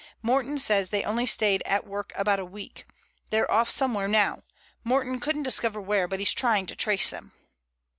"Morton 0.23 0.57
says 0.57 0.89
they 0.89 1.03
only 1.03 1.27
stayed 1.27 1.61
at 1.63 1.85
work 1.85 2.11
about 2.15 2.39
a 2.39 2.43
week. 2.43 2.87
They're 3.29 3.51
off 3.51 3.69
somewhere 3.69 4.07
now. 4.07 4.41
Morton 4.83 5.19
couldn't 5.19 5.43
discover 5.43 5.79
where, 5.79 6.07
but 6.07 6.17
he's 6.17 6.33
trying 6.33 6.65
to 6.65 6.75
trace 6.75 7.11
them." 7.11 7.33